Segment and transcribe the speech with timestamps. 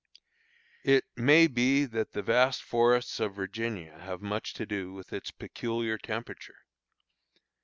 [0.83, 5.29] It may be that the vast forests of Virginia have much to do with its
[5.29, 6.65] peculiar temperature.